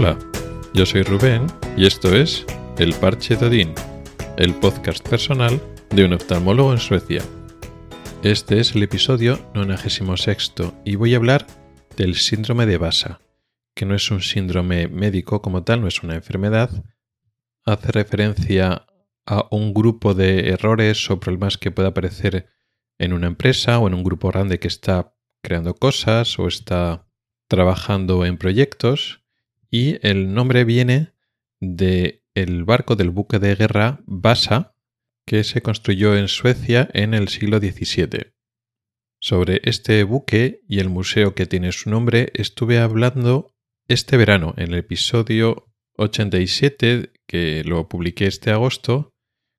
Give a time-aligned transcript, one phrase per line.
[0.00, 0.16] Hola,
[0.74, 2.46] yo soy Rubén y esto es
[2.78, 3.74] El Parche de Odín,
[4.36, 5.60] el podcast personal
[5.90, 7.20] de un oftalmólogo en Suecia.
[8.22, 10.54] Este es el episodio 96
[10.84, 11.48] y voy a hablar
[11.96, 13.20] del síndrome de Basa,
[13.74, 16.70] que no es un síndrome médico como tal, no es una enfermedad.
[17.66, 18.86] Hace referencia
[19.26, 22.48] a un grupo de errores o problemas que puede aparecer
[23.00, 27.04] en una empresa o en un grupo grande que está creando cosas o está
[27.48, 29.24] trabajando en proyectos
[29.70, 31.12] y el nombre viene
[31.60, 34.74] de el barco del buque de guerra Vasa
[35.26, 38.32] que se construyó en Suecia en el siglo XVII.
[39.20, 43.54] Sobre este buque y el museo que tiene su nombre estuve hablando
[43.88, 49.10] este verano en el episodio 87 que lo publiqué este agosto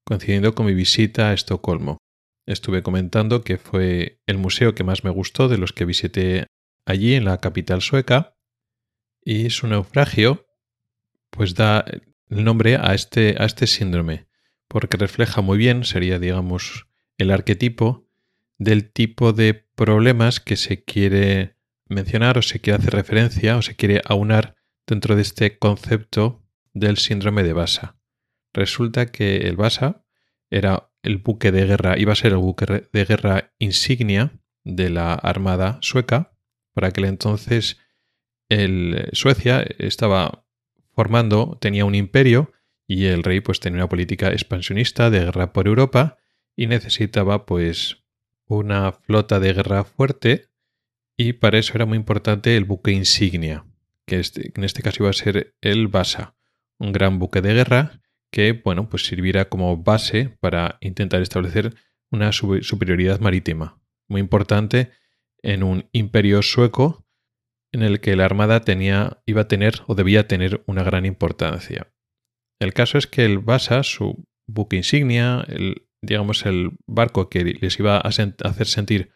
[0.06, 1.98] coincidiendo con mi visita a Estocolmo.
[2.48, 6.48] Estuve comentando que fue el museo que más me gustó de los que visité
[6.86, 8.39] allí en la capital sueca
[9.24, 10.48] y su naufragio
[11.30, 11.86] pues da
[12.30, 14.28] el nombre a este, a este síndrome
[14.70, 18.08] porque refleja muy bien, sería digamos el arquetipo
[18.58, 23.76] del tipo de problemas que se quiere mencionar o se quiere hacer referencia o se
[23.76, 27.98] quiere aunar dentro de este concepto del síndrome de Basa.
[28.54, 30.06] Resulta que el Basa
[30.50, 35.14] era el buque de guerra, iba a ser el buque de guerra insignia de la
[35.14, 36.34] Armada sueca.
[36.74, 37.78] Por aquel entonces
[38.50, 40.46] el Suecia estaba
[40.94, 42.52] formando, tenía un imperio
[42.88, 46.18] y el rey pues tenía una política expansionista de guerra por Europa
[46.56, 48.04] y necesitaba pues
[48.48, 50.48] una flota de guerra fuerte
[51.16, 53.66] y para eso era muy importante el buque insignia,
[54.06, 56.36] que este, en este caso iba a ser el Basa,
[56.80, 61.76] un gran buque de guerra que bueno pues sirviera como base para intentar establecer
[62.10, 64.92] una superioridad marítima, muy importante
[65.44, 67.06] en un imperio sueco
[67.72, 71.92] en el que la armada tenía, iba a tener o debía tener una gran importancia.
[72.60, 77.80] El caso es que el Basa, su buque insignia, el, digamos el barco que les
[77.80, 79.12] iba a hacer sentir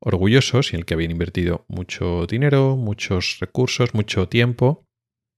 [0.00, 4.86] orgullosos y en el que habían invertido mucho dinero, muchos recursos, mucho tiempo,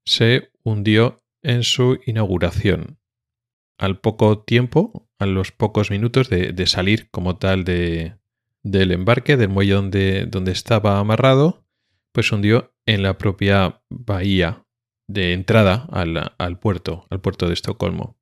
[0.05, 2.99] se hundió en su inauguración.
[3.79, 8.17] Al poco tiempo, a los pocos minutos de, salir como tal de,
[8.63, 11.66] del embarque, del muelle donde, donde estaba amarrado,
[12.17, 14.65] pues hundió en la propia bahía
[15.07, 18.17] de entrada al, puerto, al puerto de Estocolmo.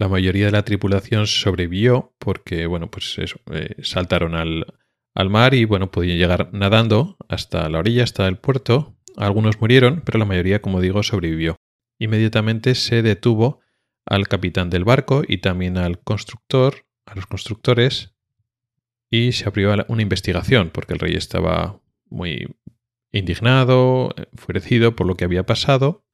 [0.00, 4.66] La mayoría de la tripulación sobrevivió porque, bueno, pues eh, saltaron al,
[5.14, 8.96] al mar y, bueno, podían llegar nadando hasta la orilla, hasta el puerto.
[9.16, 11.54] Algunos murieron, pero la mayoría, como digo, sobrevivió.
[12.00, 13.60] Inmediatamente se detuvo
[14.06, 18.16] al capitán del barco y también al constructor, a los constructores,
[19.08, 22.48] y se abrió una investigación porque el rey estaba muy
[23.18, 26.04] indignado, enfurecido por lo que había pasado,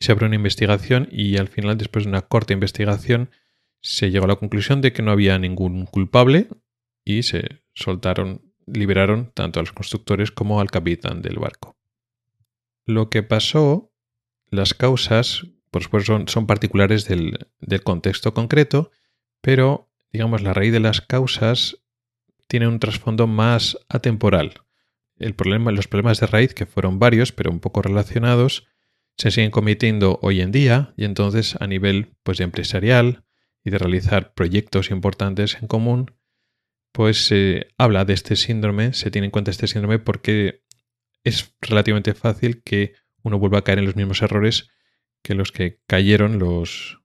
[0.00, 3.30] se abrió una investigación y al final, después de una corta investigación,
[3.80, 6.48] se llegó a la conclusión de que no había ningún culpable
[7.04, 11.76] y se soltaron, liberaron tanto a los constructores como al capitán del barco.
[12.84, 13.92] Lo que pasó,
[14.50, 18.90] las causas, por supuesto, son, son particulares del, del contexto concreto,
[19.40, 21.78] pero, digamos, la raíz de las causas
[22.48, 24.62] tiene un trasfondo más atemporal,
[25.18, 28.66] el problema, los problemas de raíz, que fueron varios, pero un poco relacionados,
[29.16, 33.24] se siguen cometiendo hoy en día y entonces a nivel pues, empresarial
[33.64, 36.12] y de realizar proyectos importantes en común,
[36.92, 40.62] pues se habla de este síndrome, se tiene en cuenta este síndrome porque
[41.24, 44.68] es relativamente fácil que uno vuelva a caer en los mismos errores
[45.22, 47.00] que los que cayeron los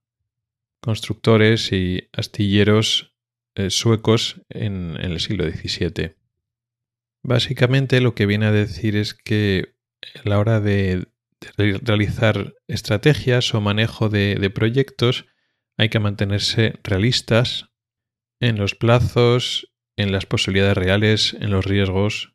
[0.80, 3.16] constructores y astilleros
[3.54, 6.21] eh, suecos en, en el siglo XVII.
[7.22, 9.74] Básicamente lo que viene a decir es que
[10.24, 11.06] a la hora de,
[11.56, 15.26] realizar estrategias o manejo de, proyectos
[15.76, 17.70] hay que mantenerse realistas
[18.40, 22.34] en los plazos, en las posibilidades reales, en los riesgos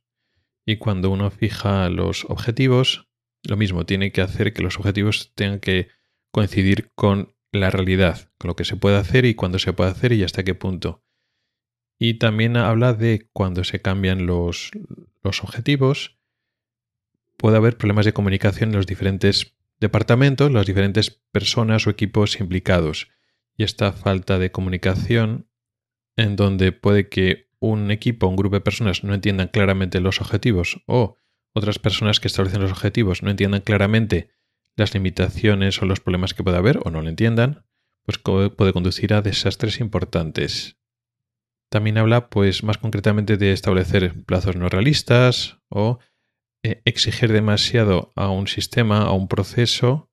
[0.65, 3.07] y cuando uno fija los objetivos,
[3.43, 5.89] lo mismo tiene que hacer que los objetivos tengan que
[6.31, 10.11] coincidir con la realidad, con lo que se puede hacer y cuándo se puede hacer
[10.11, 11.03] y hasta qué punto.
[11.99, 14.71] Y también habla de cuando se cambian los,
[15.23, 16.17] los objetivos,
[17.37, 23.07] puede haber problemas de comunicación en los diferentes departamentos, las diferentes personas o equipos implicados.
[23.55, 25.47] Y esta falta de comunicación,
[26.15, 30.83] en donde puede que un equipo, un grupo de personas no entiendan claramente los objetivos
[30.85, 31.17] o
[31.53, 34.29] otras personas que establecen los objetivos no entiendan claramente
[34.75, 37.65] las limitaciones o los problemas que puede haber o no lo entiendan,
[38.03, 40.76] pues puede conducir a desastres importantes.
[41.69, 45.99] También habla, pues, más concretamente de establecer plazos no realistas o
[46.63, 50.09] eh, exigir demasiado a un sistema, a un proceso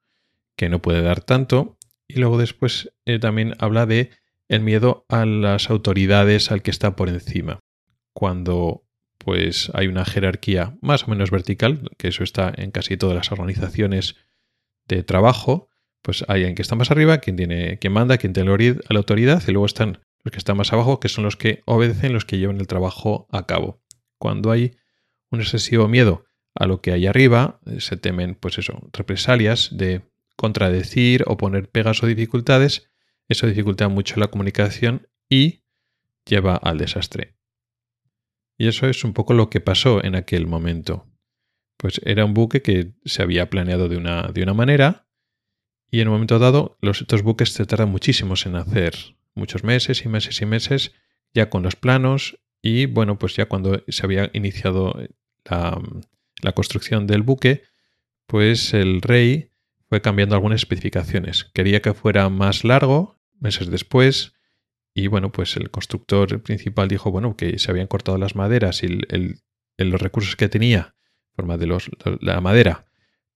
[0.57, 1.79] que no puede dar tanto.
[2.09, 4.11] Y luego después eh, también habla de
[4.49, 7.61] el miedo a las autoridades al que está por encima.
[8.13, 8.85] Cuando
[9.19, 13.33] pues hay una jerarquía más o menos vertical, que eso está en casi todas las
[13.33, 14.17] organizaciones
[14.87, 15.71] de trabajo,
[16.03, 19.43] pues hay alguien que está más arriba, quien tiene, quien manda, quien tiene la autoridad,
[19.47, 22.39] y luego están los que están más abajo, que son los que obedecen, los que
[22.39, 23.83] llevan el trabajo a cabo.
[24.19, 24.77] Cuando hay
[25.31, 26.25] un excesivo miedo
[26.55, 30.03] a lo que hay arriba, eh, se temen, pues eso, represalias de
[30.37, 32.91] contradecir o poner pegas o dificultades,
[33.29, 35.63] eso dificulta mucho la comunicación y
[36.25, 37.37] lleva al desastre.
[38.57, 41.07] Y eso es un poco lo que pasó en aquel momento.
[41.77, 45.07] Pues era un buque que se había planeado de una, de una manera
[45.91, 48.95] y en un momento dado los, estos buques se tardan muchísimos en hacer,
[49.35, 50.93] muchos meses y meses y meses
[51.33, 54.99] ya con los planos y bueno, pues ya cuando se había iniciado
[55.45, 57.63] la, construcción del buque,
[58.27, 59.51] pues el rey
[59.91, 61.51] fue cambiando algunas especificaciones.
[61.53, 64.33] Quería que fuera más largo, meses después,
[64.95, 68.89] y bueno, pues el constructor principal dijo, bueno, que se habían cortado las maderas y
[69.77, 70.95] los recursos que tenía,
[71.33, 71.91] en forma de los,
[72.21, 72.87] la madera,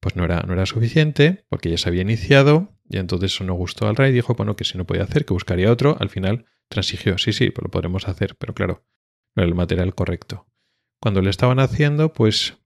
[0.01, 3.55] pues no era, no era suficiente, porque ya se había iniciado, y entonces eso no
[3.55, 6.47] gustó al rey, dijo, bueno, que si no podía hacer, que buscaría otro, al final
[6.69, 8.85] transigió, sí, sí, pues lo podremos hacer, pero claro,
[9.35, 10.47] no era el material correcto.
[11.01, 12.59] Cuando le estaban haciendo, pues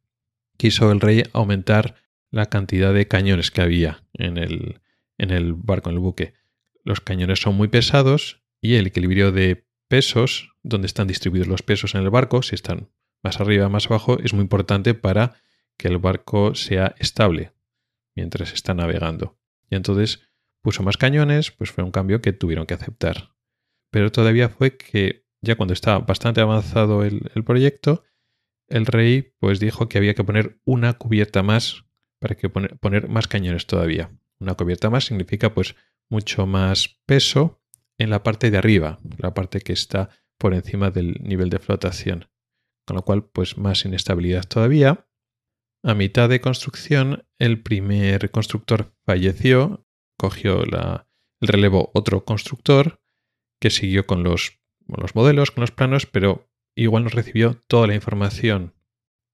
[0.56, 1.96] quiso el rey aumentar
[2.30, 4.80] la cantidad de cañones que había en el,
[5.18, 6.34] en el barco, en el buque.
[6.84, 11.94] Los cañones son muy pesados y el equilibrio de pesos, donde están distribuidos los pesos
[11.94, 12.90] en el barco, si están
[13.22, 15.34] más arriba, más abajo, es muy importante para
[15.76, 17.52] que el barco sea estable
[18.14, 19.38] mientras está navegando.
[19.72, 20.20] Y entonces
[20.62, 23.34] puso más cañones, pues fue un cambio que tuvieron que aceptar.
[23.90, 28.04] Pero todavía fue que ya cuando estaba bastante avanzado el, proyecto,
[28.68, 31.86] el rey pues dijo que había que poner una cubierta más
[32.20, 34.10] para que poner, poner más cañones todavía.
[34.38, 35.74] Una cubierta más significa pues
[36.10, 37.62] mucho más peso
[37.96, 42.28] en la parte de arriba, la parte que está por encima del nivel de flotación.
[42.86, 45.06] Con lo cual, pues más inestabilidad todavía.
[45.84, 49.84] A mitad de construcción, el primer constructor falleció,
[50.16, 51.02] cogió el
[51.40, 53.02] relevo otro constructor
[53.60, 57.96] que siguió con los, los modelos, con los planos, pero igual no recibió toda la
[57.96, 58.74] información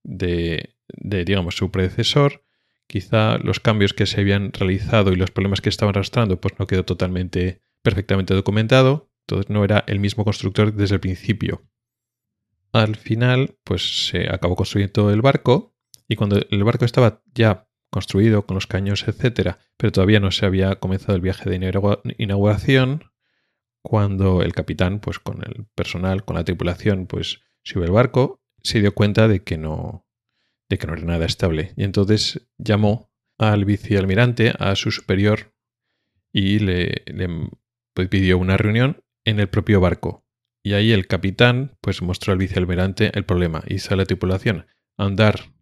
[0.04, 2.44] de, de, digamos, su predecesor.
[2.86, 6.66] Quizá los cambios que se habían realizado y los problemas que estaban arrastrando, pues no
[6.66, 11.68] quedó totalmente perfectamente documentado, entonces no era el mismo constructor desde el principio.
[12.72, 15.74] Al final, pues se acabó construyendo el barco
[16.08, 20.46] y cuando el barco estaba ya construido con los caños, etcétera, pero todavía no se
[20.46, 21.56] había comenzado el viaje de
[22.18, 23.04] inauguración,
[23.82, 28.80] cuando el capitán, pues con el personal, con la tripulación, pues subió el barco, se
[28.80, 30.06] dio cuenta de que no,
[30.68, 31.72] de que no era nada estable.
[31.76, 35.54] Y entonces llamó al vicealmirante, a su superior,
[36.32, 37.04] y le,
[38.10, 40.24] pidió una reunión en el propio barco.
[40.62, 43.62] Y ahí el capitán pues mostró al vicealmirante el problema.
[43.68, 44.66] Hizo a la tripulación
[44.96, 45.52] andar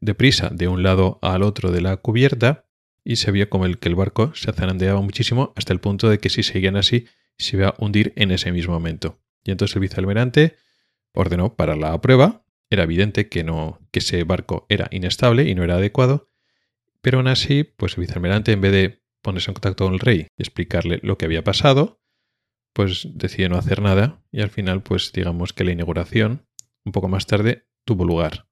[0.00, 2.66] deprisa de un lado al otro de la cubierta
[3.04, 6.18] y se vio como el que el barco se zarandeaba muchísimo hasta el punto de
[6.18, 7.06] que si seguían así
[7.38, 9.20] se iba a hundir en ese mismo momento.
[9.44, 10.56] Y entonces el vicealmirante
[11.12, 12.44] ordenó para la prueba.
[12.68, 16.30] Era evidente que no que ese barco era inestable y no era adecuado,
[17.00, 20.26] pero aún así, pues el vicealmirante en vez de ponerse en contacto con el rey
[20.36, 22.00] y explicarle lo que había pasado,
[22.72, 26.46] pues decidió no hacer nada y al final, pues digamos que la inauguración,
[26.84, 28.48] un poco más tarde, tuvo lugar.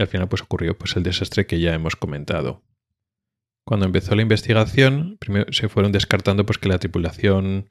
[0.00, 2.64] Y al final, pues ocurrió pues, el desastre que ya hemos comentado.
[3.66, 7.68] Cuando empezó la investigación, primero se fueron descartando pues, que la tripulación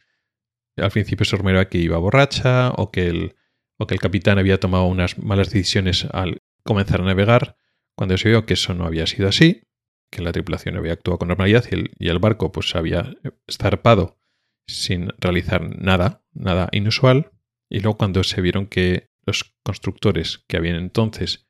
[0.78, 3.36] al principio se rumoreaba que iba borracha o que, el,
[3.78, 7.58] o que el capitán había tomado unas malas decisiones al comenzar a navegar,
[7.96, 9.64] cuando se vio que eso no había sido así,
[10.12, 11.66] que la tripulación había actuado con normalidad
[11.98, 13.12] y el, barco pues había
[13.52, 14.20] zarpado
[14.68, 17.32] sin realizar nada, nada inusual.
[17.70, 21.49] Y luego cuando se vieron que los constructores que habían entonces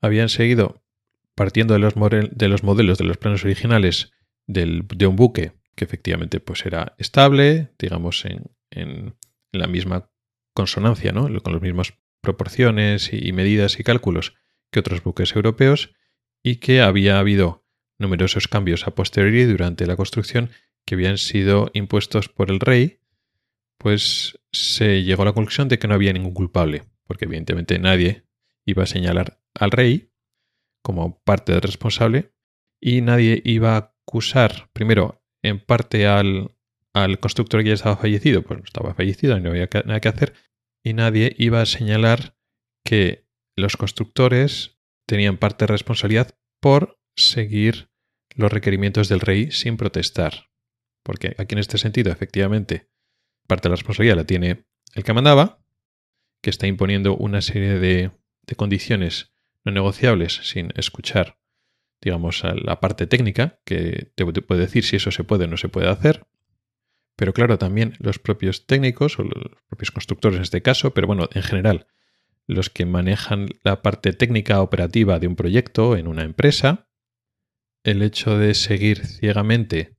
[0.00, 0.82] habían seguido
[1.34, 4.12] partiendo de los, de los modelos de los planos originales
[4.46, 9.14] de un buque que efectivamente pues era estable, digamos, en, en
[9.52, 10.10] la misma
[10.54, 11.28] consonancia, ¿no?
[11.42, 14.34] con las mismas proporciones y medidas y cálculos
[14.72, 15.94] que otros buques europeos,
[16.42, 17.64] y que había habido
[17.98, 20.50] numerosos cambios a posteriori durante la construcción
[20.84, 23.00] que habían sido impuestos por el rey,
[23.78, 28.24] pues se llegó a la conclusión de que no había ningún culpable, porque evidentemente nadie
[28.64, 30.12] iba a señalar al rey
[30.82, 32.32] como parte del responsable
[32.80, 36.56] y nadie iba a acusar primero en parte al,
[36.92, 40.34] al constructor que ya estaba fallecido, pues estaba fallecido y no había nada que hacer,
[40.84, 42.36] y nadie iba a señalar
[42.84, 47.90] que los constructores tenían parte de responsabilidad por seguir
[48.34, 50.50] los requerimientos del rey sin protestar.
[51.02, 52.90] Porque aquí en este sentido, efectivamente,
[53.46, 55.64] parte de la responsabilidad la tiene el que mandaba,
[56.42, 58.10] que está imponiendo una serie de,
[58.56, 59.34] condiciones
[59.66, 61.38] no negociables sin escuchar,
[62.00, 65.56] digamos, a la parte técnica, que te puede decir si eso se puede o no
[65.56, 66.26] se puede hacer.
[67.16, 71.28] Pero claro, también los propios técnicos o los propios constructores en este caso, pero bueno,
[71.32, 71.88] en general,
[72.46, 76.88] los que manejan la parte técnica operativa de un proyecto en una empresa,
[77.82, 79.96] el hecho de seguir ciegamente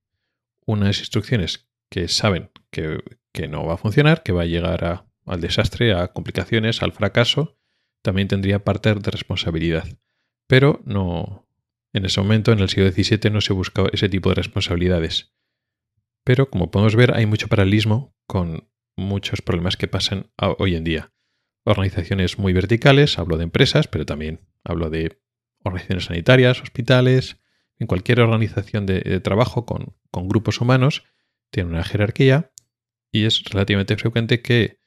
[0.66, 3.02] unas instrucciones que saben que,
[3.50, 7.58] no va a funcionar, que va a llegar al desastre, a complicaciones, al fracaso,
[8.02, 9.88] también tendría parte de responsabilidad.
[10.48, 11.48] Pero no,
[11.94, 15.34] en ese momento, en el siglo XVII, no se buscaba ese tipo de responsabilidades.
[16.24, 21.14] Pero como podemos ver, hay mucho paralelismo con muchos problemas que pasan hoy en día
[21.68, 25.20] organizaciones muy verticales, hablo de empresas, pero también hablo de
[25.64, 27.42] organizaciones sanitarias, hospitales,
[27.78, 29.98] en cualquier organización de, trabajo con,
[30.30, 31.04] grupos humanos,
[31.52, 32.52] tiene una jerarquía
[33.12, 34.80] y es relativamente frecuente que,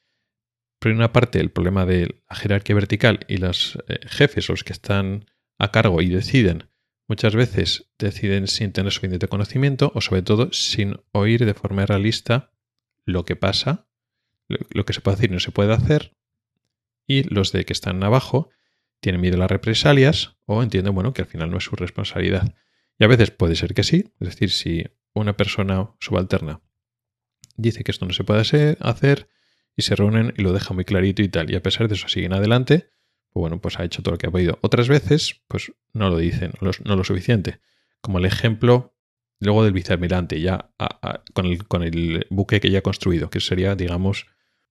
[0.80, 4.72] por una parte, el problema de la jerarquía vertical y los eh, jefes, los que
[4.72, 5.26] están
[5.58, 6.70] a cargo y deciden,
[7.06, 12.50] muchas veces deciden sin tener suficiente conocimiento o sobre todo sin oír de forma realista
[13.04, 13.88] lo que pasa,
[14.48, 16.16] lo que se puede hacer y no se puede hacer,
[17.06, 18.48] y los de que están abajo
[19.00, 22.54] tienen miedo a las represalias o entienden, bueno, que al final no es su responsabilidad.
[22.98, 26.62] Y a veces puede ser que sí, es decir, si una persona subalterna
[27.56, 29.28] dice que esto no se puede hacer
[29.76, 32.08] y se reúnen y lo deja muy clarito y tal, y a pesar de eso
[32.08, 32.90] siguen adelante,
[33.30, 34.58] pues bueno, pues ha hecho todo lo que ha podido.
[34.60, 37.60] Otras veces, pues no lo dicen, no lo, suficiente.
[38.00, 38.96] Como el ejemplo
[39.38, 40.70] luego del vicealmirante, ya
[41.32, 44.26] con, el, con el buque que ya ha construido, que sería, digamos,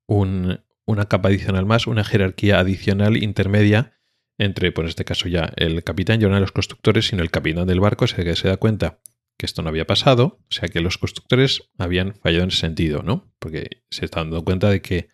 [0.06, 3.94] un, una capa adicional más, una jerarquía adicional intermedia
[4.38, 7.68] entre, por este caso ya, el capitán y uno de los constructores, sino el capitán
[7.68, 9.00] del barco, se, que se da cuenta
[9.40, 13.04] que esto no había pasado, o sea que los constructores habían fallado en ese sentido,
[13.04, 13.34] ¿no?
[13.40, 15.08] Porque se están dando cuenta de que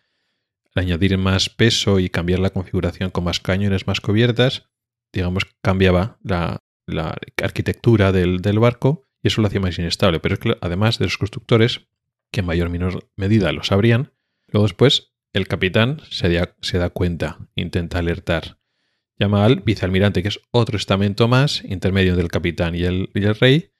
[0.74, 4.68] al añadir más peso y cambiar la configuración con más cañones, más cubiertas,
[5.12, 6.60] digamos, cambiaba la,
[7.42, 10.18] arquitectura del, barco y eso lo hacía más inestable.
[10.18, 11.86] Pero es que además de los constructores,
[12.32, 14.12] que en mayor o menor medida lo sabrían,
[14.48, 18.58] luego después el capitán se da, cuenta, intenta alertar.
[19.18, 23.08] Llama al vicealmirante, que es otro estamento más, intermedio del capitán y el,
[23.40, 23.70] rey,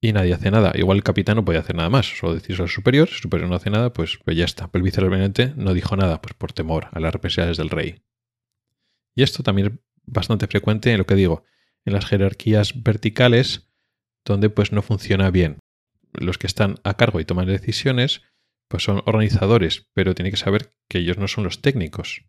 [0.00, 0.72] y nadie hace nada.
[0.74, 3.48] Igual el capitán no puede hacer nada más, solo decir al superior, si el superior
[3.48, 4.70] no hace nada, pues, pues ya está.
[4.70, 8.02] Pero el vicealmirante no dijo nada, pues por temor a las represalias del rey.
[9.14, 9.72] Y esto también es
[10.04, 11.44] bastante frecuente en lo que digo,
[11.84, 13.70] en las jerarquías verticales,
[14.24, 15.58] donde pues no funciona bien.
[16.12, 18.22] Los que están a cargo y toman decisiones
[18.68, 22.24] pues son organizadores, pero tiene que saber que ellos no son los técnicos.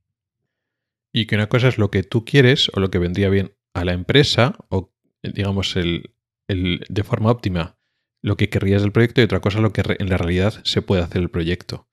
[1.12, 3.86] Y que una cosa es lo que tú quieres o lo que vendría bien a
[3.86, 4.94] la empresa o
[5.24, 6.14] digamos el,
[6.48, 7.78] de forma óptima
[8.22, 11.02] lo que querrías del proyecto y otra cosa lo que en la realidad se puede
[11.02, 11.90] hacer el proyecto.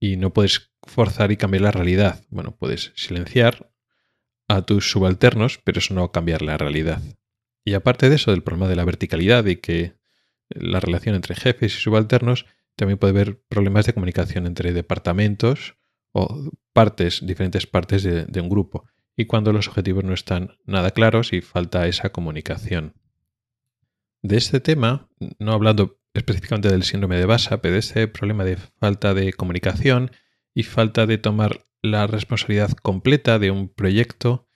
[0.00, 2.24] Y no puedes forzar y cambiar la realidad.
[2.30, 3.72] Bueno, puedes silenciar
[4.48, 7.02] a tus subalternos, pero eso no cambiar la realidad.
[7.64, 9.96] Y aparte de eso, del problema de la verticalidad y que
[10.48, 15.76] la relación entre jefes y subalternos también puede haber problemas de comunicación entre departamentos
[16.12, 18.84] o partes, diferentes partes de, un grupo.
[19.16, 22.94] Y cuando los objetivos no están nada claros y falta esa comunicación.
[24.22, 25.08] De este tema,
[25.38, 30.10] no hablando específicamente del síndrome de Basa, pero de este problema de falta de comunicación
[30.54, 34.48] y falta de tomar la responsabilidad completa de un proyecto,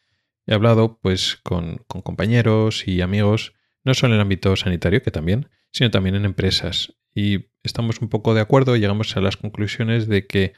[0.47, 3.52] he hablado pues con, compañeros y amigos,
[3.85, 6.97] no solo en el ámbito sanitario, que también, sino también en empresas.
[7.14, 10.55] Y estamos un poco de acuerdo llegamos a las conclusiones de que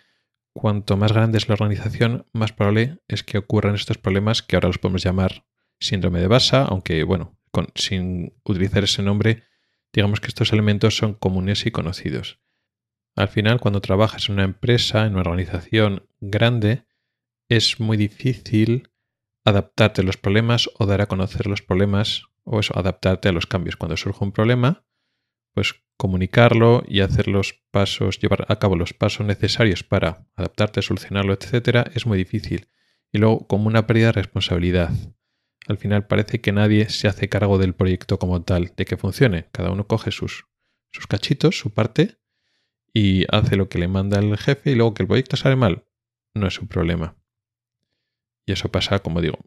[0.54, 4.68] cuanto más grande es la organización, más probable es que ocurran estos problemas que ahora
[4.68, 5.44] los podemos llamar
[5.80, 7.37] síndrome de Basa, aunque bueno,
[7.75, 9.44] sin utilizar ese nombre,
[9.92, 12.40] digamos que estos elementos son comunes y conocidos.
[13.14, 16.87] Al final, cuando trabajas en una empresa, en una organización grande,
[17.49, 18.90] es muy difícil
[19.44, 23.47] adaptarte a los problemas o dar a conocer los problemas o eso, adaptarte a los
[23.47, 23.76] cambios.
[23.76, 24.85] Cuando surge un problema,
[25.52, 31.32] pues comunicarlo y hacer los pasos, llevar a cabo los pasos necesarios para adaptarte, solucionarlo,
[31.35, 32.68] etcétera, es muy difícil.
[33.12, 34.90] Y luego, como una pérdida de responsabilidad.
[35.69, 39.47] Al final parece que nadie se hace cargo del proyecto como tal, de que funcione.
[39.52, 40.47] Cada uno coge sus,
[40.90, 42.19] sus cachitos, su parte,
[42.92, 45.85] y hace lo que le manda el jefe, y luego que el proyecto sale mal,
[46.35, 47.16] no es su problema.
[48.45, 49.38] Y eso pasa, como digo,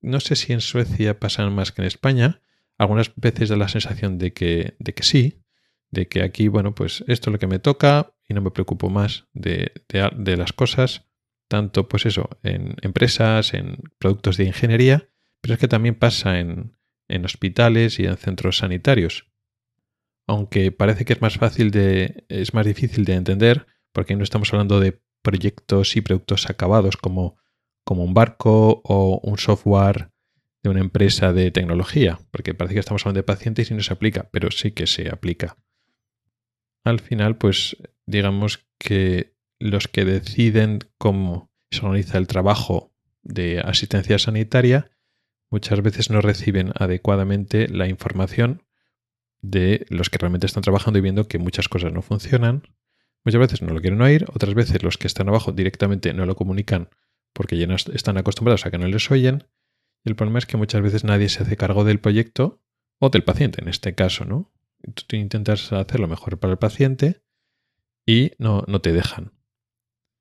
[0.00, 2.40] no sé si en Suecia pasan más que en España.
[2.78, 5.42] Algunas veces da la sensación de que, de que sí,
[5.90, 8.90] de que aquí, bueno, pues esto es lo que me toca y no me preocupo
[8.90, 11.06] más de, las cosas,
[11.48, 15.08] tanto pues eso, en empresas, en productos de ingeniería,
[15.40, 16.78] pero es que también pasa en,
[17.08, 19.26] en hospitales y en centros sanitarios.
[20.26, 22.24] Aunque parece que es más fácil de.
[22.28, 27.38] es más difícil de entender, porque no estamos hablando de proyectos y productos acabados como,
[27.84, 30.10] como un barco o un software
[30.62, 33.92] de una empresa de tecnología, porque parece que estamos hablando de pacientes y no se
[33.92, 35.56] aplica, pero sí que se aplica.
[36.84, 37.76] Al final, pues
[38.06, 42.92] digamos que los que deciden cómo se organiza el trabajo
[43.22, 44.90] de asistencia sanitaria
[45.50, 48.62] muchas veces no reciben adecuadamente la información
[49.40, 52.62] de los que realmente están trabajando y viendo que muchas cosas no funcionan.
[53.24, 56.36] Muchas veces no lo quieren oír, otras veces los que están abajo directamente no lo
[56.36, 56.90] comunican
[57.32, 59.44] porque ya no están acostumbrados a que no les oyen.
[60.04, 62.62] Y el problema es que muchas veces nadie se hace cargo del proyecto
[62.98, 64.52] o del paciente en este caso, ¿no?
[65.06, 67.22] Tú intentas hacer lo mejor para el paciente
[68.06, 69.32] y no, no te dejan.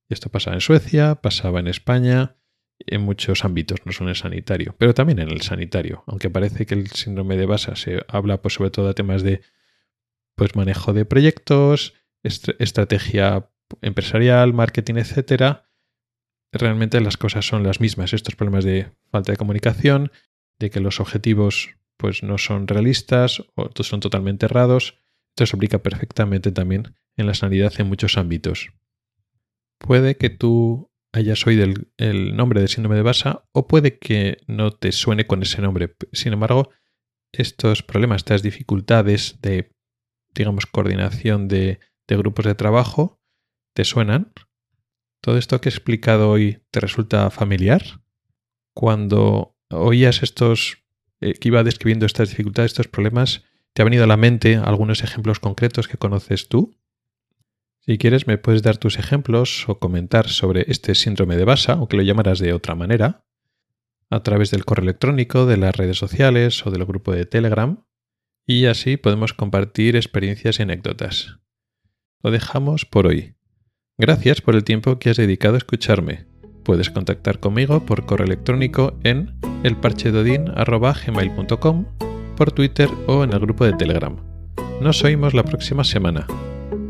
[0.10, 2.38] Esto pasa en Suecia, pasaba en España,
[2.86, 6.65] en muchos ámbitos, no solo en el sanitario, pero también en el sanitario, aunque parece
[6.65, 9.41] que el síndrome de Basa se habla pues, sobre todo de temas de
[10.36, 13.50] pues, manejo de proyectos, estrategia
[13.81, 15.69] empresarial, marketing, etcétera.
[16.51, 18.13] Realmente las cosas son las mismas.
[18.13, 20.12] Estos problemas de falta de comunicación,
[20.60, 25.00] de que los objetivos pues, no son realistas o son totalmente errados.
[25.31, 28.69] Esto se aplica perfectamente también en la sanidad en muchos ámbitos.
[29.79, 31.66] Puede que tú hayas oído
[31.98, 35.96] el, nombre del síndrome de Basa o puede que no te suene con ese nombre.
[36.12, 36.70] Sin embargo,
[37.32, 39.72] estos problemas, estas dificultades de,
[40.34, 43.20] digamos, coordinación de, grupos de trabajo,
[43.74, 44.34] ¿te suenan?
[45.22, 47.84] ¿Todo esto que he explicado hoy te resulta familiar?
[48.74, 50.86] Cuando oías estos,
[51.20, 55.04] eh, que iba describiendo estas dificultades, estos problemas, ¿te ha venido a la mente algunos
[55.04, 56.78] ejemplos concretos que conoces tú?
[57.88, 61.88] Si quieres, me puedes dar tus ejemplos o comentar sobre este síndrome de Basa, o
[61.88, 63.24] que lo llamarás de otra manera,
[64.09, 67.85] a través del correo electrónico, de las redes sociales o del grupo de Telegram,
[68.46, 71.38] y así podemos compartir experiencias y anécdotas.
[72.22, 73.35] Lo dejamos por hoy.
[73.98, 76.27] Gracias por el tiempo que has dedicado a escucharme.
[76.66, 81.85] Puedes contactar conmigo por correo electrónico en elparchedodin.gmail.com,
[82.35, 84.18] por Twitter o en el grupo de Telegram.
[84.81, 86.27] Nos oímos la próxima semana.